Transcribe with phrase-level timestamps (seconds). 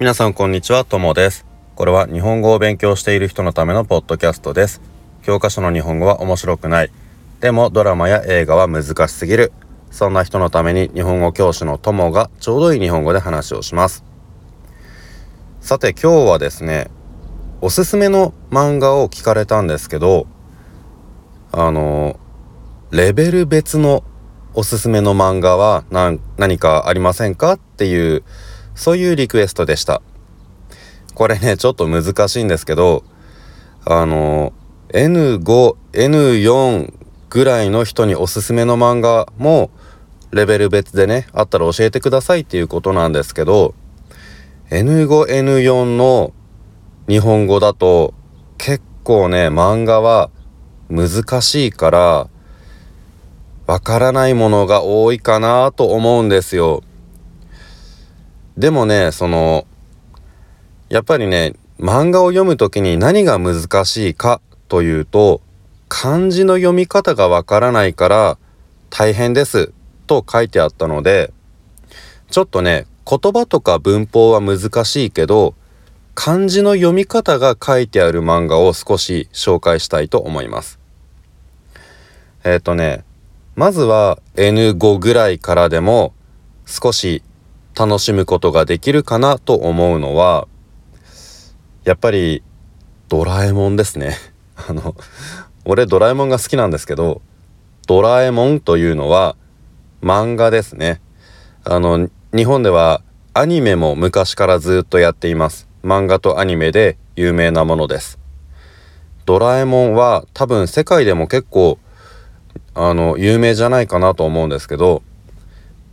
[0.00, 1.44] 皆さんこんにちは、ともです。
[1.74, 4.80] これは日本語を勉強している人のためのポッドキャストです。
[5.24, 6.90] 教科書の日本語は面白くない。
[7.40, 9.52] でもドラマや映画は難しすぎる。
[9.90, 14.02] そんな人のために日本語教師のともがちょうどいい日本語で話をします。
[15.60, 16.88] さて今日はですね、
[17.60, 20.26] おすすめの漫画を聞かれたんですけど、
[21.52, 22.18] あの、
[22.90, 24.02] レベル別の
[24.54, 28.24] おすすめの漫画は何かありませんかっていう
[28.80, 30.00] そういうリクエストでした。
[31.14, 33.04] これね、ちょっと難しいんですけど、
[33.84, 34.54] あの、
[34.88, 36.94] N5、N4
[37.28, 39.70] ぐらいの人におすすめの漫画も
[40.30, 43.74] レベル別でね、あったら教えてくださいっていうことなんですけど、
[44.70, 46.32] N5、N4 の
[47.06, 48.14] 日本語だと
[48.56, 50.30] 結構ね、漫画は
[50.88, 52.28] 難しいから、
[53.66, 56.82] わからないものが多いかなと思うんですよ。
[58.56, 59.66] でもね、その、
[60.88, 65.40] やっぱりね、漫画を読む時に何が難しいかというと、
[65.88, 68.38] 漢字の読み方がわからないから
[68.90, 69.72] 大変です
[70.06, 71.32] と書いてあったので、
[72.30, 75.54] ちょっとね、言葉とか文法は難しいけど、
[76.14, 80.78] 漢字の読み方が書いてある漫画を少し紹介したいと思います。
[82.44, 83.04] えっ、ー、とね、
[83.56, 86.12] まずは N5 ぐらいからでも
[86.66, 87.22] 少し
[87.80, 90.46] 楽しむことができるかなと思うのは
[91.84, 92.42] やっぱり
[93.08, 94.18] ドラえもんですね。
[94.54, 94.94] あの
[95.64, 97.22] 俺ドラえもんが好きなんですけど
[97.86, 99.34] ドラえもんというのは
[100.02, 101.00] 漫画ですね。
[101.64, 103.00] あの日本では
[103.32, 105.66] アニメも昔からずっとやっています。
[105.82, 108.18] 漫画とアニメで有名なものです。
[109.24, 111.78] ドラえもんは多分世界でも結構
[112.74, 115.02] あの有名じゃないかなと思うんですけど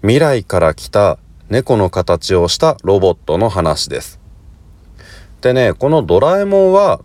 [0.00, 1.18] 未来から来た
[1.50, 4.20] 猫の形をしたロボットの話です。
[5.40, 7.00] でね、このドラえもんは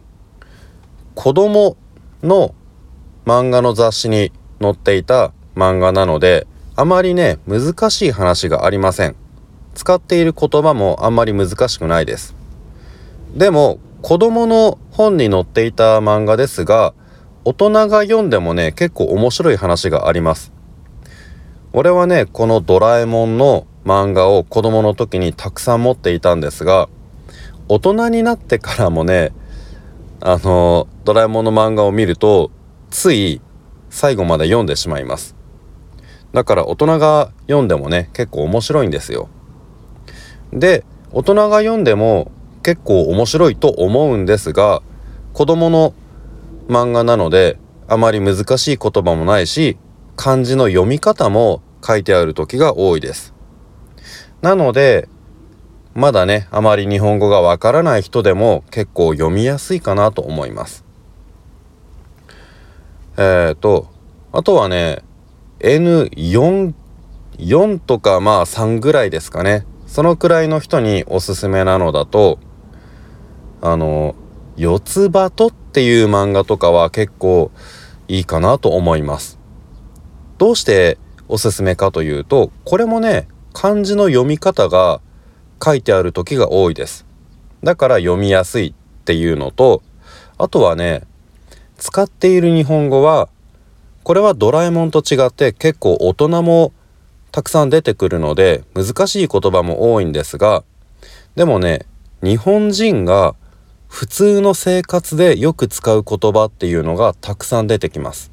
[1.15, 1.75] 子供
[2.23, 2.55] の
[3.25, 9.15] 漫画の雑誌に載っていた漫画なので、あまりね、難しい話がありません。
[9.75, 12.35] 使っている言葉もあんまり難しくないです。
[13.35, 16.93] でも、子供の本に載っていた漫画ですが、
[17.43, 20.53] 大人が読んでもね、結構面白い話があります。
[21.73, 26.89] 俺はね、このドラえもんの漫画を子供の時にたくさん持っていたんですが
[27.67, 29.31] 大人になってからもね
[30.21, 32.51] あのドラえもんの漫画を見ると
[32.89, 33.41] つい
[33.89, 35.35] 最後まで読んでしまいます。
[36.33, 39.29] だから大人が読んでもね結構面白いんですよ。
[40.51, 42.31] で大人が読んでも
[42.63, 44.81] 結構面白いと思うんですが
[45.33, 45.93] 子供の
[46.67, 47.57] 漫画なので
[47.87, 49.77] あまり難しい言葉もないし
[50.15, 53.33] 漢字の読み方も書いてある時が多いです。
[54.41, 55.09] なので
[55.93, 60.85] まだねあまり日本語がわからない人でも結構読みやすいかなと思います。
[63.17, 63.87] えっ、ー、と
[64.31, 65.03] あとはね
[65.59, 66.73] N4
[67.37, 69.65] 4とかまあ3ぐらいですかね。
[69.87, 72.37] そのくらいの人におすすめなのだと
[73.61, 74.15] あの
[74.55, 77.51] 四つ葉とっていう漫画とかは結構
[78.07, 79.39] いいかなと思います。
[80.37, 85.01] どうしておすすめかというとこれもね漢字の読み方が
[85.63, 87.05] 書いてある時が多いです。
[87.63, 89.81] だから読みやすいっていうのと、
[90.37, 91.03] あとはね、
[91.77, 93.29] 使っている日本語は、
[94.03, 96.71] これはドラえもんと違って結構大人も
[97.31, 100.63] たくさん出てくるので難しい言葉も多いんですが、
[101.35, 101.85] でもね、
[102.21, 103.35] 日本人が
[103.87, 108.31] 普通の生活でよく使う言葉っていうのがたくさん出てきます。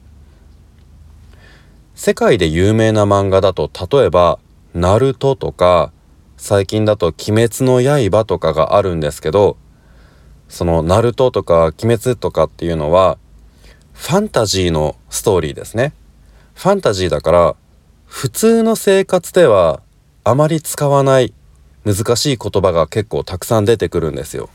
[1.94, 4.38] 世界で有名な漫画だと例えば
[4.76, 5.90] ナルトとか
[6.36, 9.56] 最近だと鬼滅の刃とかがあるんですけど
[10.50, 13.16] そのナルトとか鬼滅とかっていうのは
[13.94, 15.94] ファンタジーのストーリーですね。
[16.54, 17.56] ファンタジーだから
[18.04, 19.80] 普通の生活では
[20.24, 21.32] あまり使わない
[21.86, 24.50] 難しい言葉が結構たくさん出てくるんですよ。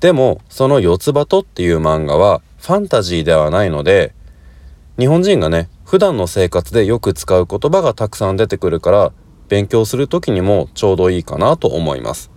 [0.00, 4.14] でもその四つ葉とっていう漫画はファンタジーではないので
[4.98, 9.12] 日本人がね普段の生活でよく使う言葉がたくさん出てくるから
[9.48, 12.30] 勉強する時にもちょうどいいかなと思います。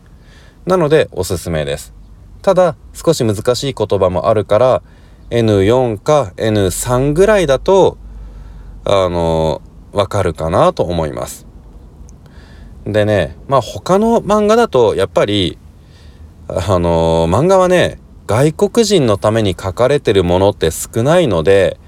[0.66, 1.94] なのでおすすめです。
[2.42, 4.84] ただ少し難しい言葉もあるから
[5.32, 7.98] N4 か N3 ぐらいだと
[8.86, 9.62] あの
[9.92, 11.48] わかるかなと思います。
[12.86, 15.58] でねまあ他の漫画だとやっぱり
[16.48, 21.80] あの漫画はね外国人のために書かれてるものって少ないので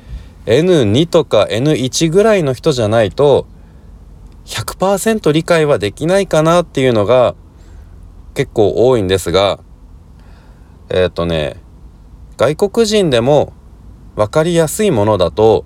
[0.48, 3.46] N2 とか N1 ぐらいの人じゃないと
[4.46, 7.36] 100%理解はできないかなっていうのが
[8.34, 9.60] 結構多いんですが
[10.90, 11.58] えっ、ー、とね
[12.38, 13.54] 外国人でも
[14.16, 15.66] 分かりやすいものだと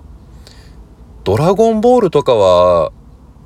[1.24, 2.92] ドラゴンボールとかは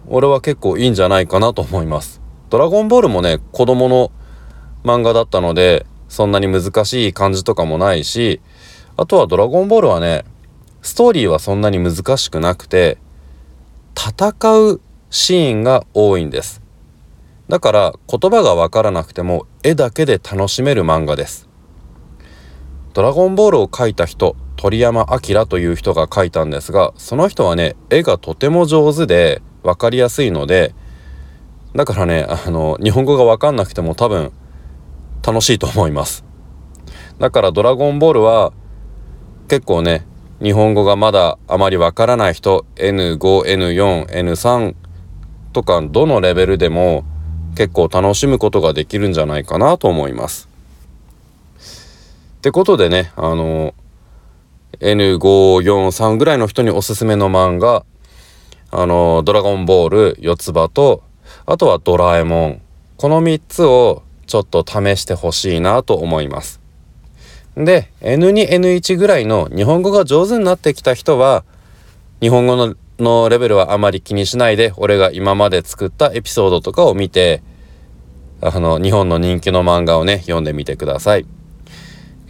[0.07, 2.21] 俺は結構いいんじゃないかなと思います。
[2.49, 4.11] ドラゴンボールもね子供の
[4.83, 8.39] 漫画だったのでそんなに難しい感じとかもないし
[8.95, 10.23] あとはドラゴンボールはね
[10.85, 12.99] ストーリーはそんなに難しくなくて
[13.97, 16.61] 戦うシーンが多いんです。
[17.49, 21.49] だから言葉がわからなくても絵だけで楽しめる漫画です。
[22.93, 30.75] ドラゴンボールを描いた人鳥山明という人が描いたんですがその人はね絵がとても上手で分かりやすいので
[31.73, 34.31] だからねあの日本語が分かんなくても多分
[35.25, 36.23] 楽しいと思います。
[37.17, 38.53] だからドラゴンボールは
[39.47, 40.05] 結構ね
[40.41, 44.75] 日本語がまだあまりわからない人 N5N4N3
[45.53, 47.05] とかどのレベルでも
[47.55, 50.49] 結構楽しむことができるんじゃないかなと思います。
[52.37, 53.73] ってことでねあの
[54.79, 57.85] N543 ぐらいの人におすすめの漫画
[58.71, 61.01] あのドラゴンボール四つ葉と
[61.45, 62.61] あとはドラえもん
[62.97, 66.64] この3つをちょっと試してほしいなと思います。
[67.55, 71.45] で N2N1 ぐらいの日本語が上手になってきた人は
[72.21, 77.41] 日本語ののレベルはあまり気にしないで俺が今まで作ったエピソードとかを見て
[78.41, 81.25] あの日本の人気の漫画をね読んでみてください。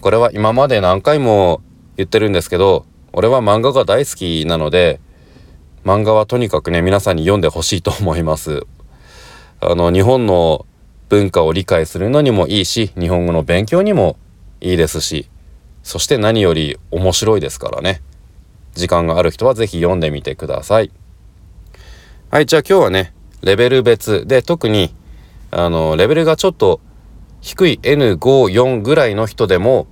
[0.02, 1.62] これは今まで何回も
[1.98, 5.00] 言ってるんですけど俺は漫画が大好きなので
[5.84, 8.66] 漫画はとにかくね皆さんに読んでほしいと思います。
[9.62, 10.66] あの日本の
[11.10, 14.18] 文化を理解するのにもいいし日本語の勉強にも
[14.66, 15.30] いいですし
[15.84, 18.02] そして何より面白いですからね。
[18.74, 20.92] 時間がある人は是非読んでみてください。
[22.32, 23.14] はいじゃあ今日はね
[23.44, 24.96] レベル別で特に
[25.52, 26.82] あのレベルがちょっと
[27.42, 29.86] 低い N54 ぐらいの人でも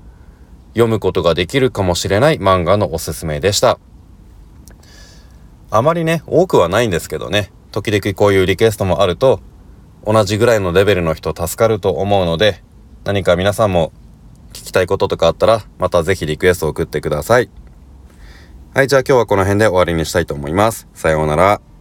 [0.70, 3.78] 読むことができるかもしれない漫画のおすすめでした。
[5.70, 7.52] あまりね多くはないんですけどね。
[7.72, 9.40] 時々こういうリクエストもあると
[10.04, 12.64] 同じぐらいのレベルの人助かると思うので
[13.04, 13.92] 何か皆さんも
[14.54, 17.50] 聞きたいこととかあったらまた是非リクエストを送ってください。
[18.74, 20.88] はいじゃあ今日はこの辺で終わりにしたいと思います。
[20.94, 21.73] さようなら。